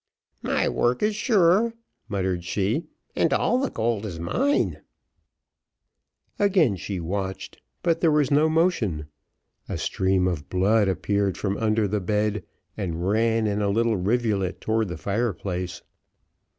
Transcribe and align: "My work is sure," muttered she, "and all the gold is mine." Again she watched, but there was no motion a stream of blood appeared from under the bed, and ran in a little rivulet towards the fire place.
"My 0.41 0.67
work 0.67 1.03
is 1.03 1.15
sure," 1.15 1.75
muttered 2.09 2.43
she, 2.43 2.85
"and 3.15 3.31
all 3.31 3.59
the 3.59 3.69
gold 3.69 4.03
is 4.03 4.19
mine." 4.19 4.81
Again 6.39 6.75
she 6.75 6.99
watched, 6.99 7.61
but 7.83 8.01
there 8.01 8.09
was 8.09 8.31
no 8.31 8.49
motion 8.49 9.09
a 9.69 9.77
stream 9.77 10.27
of 10.27 10.49
blood 10.49 10.87
appeared 10.87 11.37
from 11.37 11.55
under 11.57 11.87
the 11.87 12.01
bed, 12.01 12.43
and 12.75 13.07
ran 13.07 13.45
in 13.45 13.61
a 13.61 13.69
little 13.69 13.95
rivulet 13.95 14.59
towards 14.59 14.89
the 14.89 14.97
fire 14.97 15.33
place. 15.33 15.83